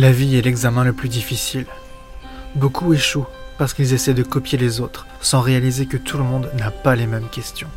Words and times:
La 0.00 0.12
vie 0.12 0.34
est 0.38 0.40
l'examen 0.40 0.82
le 0.82 0.94
plus 0.94 1.10
difficile. 1.10 1.66
Beaucoup 2.54 2.94
échouent 2.94 3.26
parce 3.58 3.74
qu'ils 3.74 3.92
essaient 3.92 4.14
de 4.14 4.22
copier 4.22 4.56
les 4.56 4.80
autres, 4.80 5.06
sans 5.20 5.42
réaliser 5.42 5.84
que 5.84 5.98
tout 5.98 6.16
le 6.16 6.24
monde 6.24 6.50
n'a 6.56 6.70
pas 6.70 6.96
les 6.96 7.06
mêmes 7.06 7.28
questions. 7.28 7.68